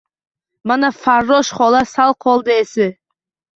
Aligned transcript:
Mana, 0.71 0.89
farrosh 1.01 1.53
xola, 1.59 1.83
sal 1.93 2.17
qoldi 2.27 2.59
esi– 2.65 2.91